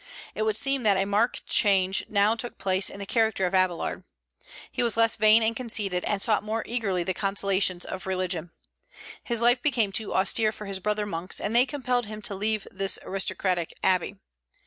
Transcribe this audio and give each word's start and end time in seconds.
It 0.33 0.41
would 0.41 0.55
seem 0.55 0.81
that 0.81 0.97
a 0.97 1.05
marked 1.05 1.45
change 1.45 2.05
now 2.09 2.33
took 2.33 2.57
place 2.57 2.89
in 2.89 2.97
the 2.99 3.05
character 3.05 3.45
of 3.45 3.53
Abélard. 3.53 4.03
He 4.71 4.81
was 4.81 4.97
less 4.97 5.15
vain 5.15 5.43
and 5.43 5.55
conceited, 5.55 6.03
and 6.05 6.19
sought 6.23 6.41
more 6.43 6.63
eagerly 6.65 7.03
the 7.03 7.13
consolations 7.13 7.85
of 7.85 8.07
religion. 8.07 8.49
His 9.23 9.43
life 9.43 9.61
became 9.61 9.91
too 9.91 10.11
austere 10.11 10.51
for 10.51 10.65
his 10.65 10.79
brother 10.79 11.05
monks, 11.05 11.39
and 11.39 11.55
they 11.55 11.67
compelled 11.67 12.07
him 12.07 12.19
to 12.23 12.33
leave 12.33 12.67
this 12.71 12.97
aristocratic 13.03 13.75
abbey. 13.83 14.15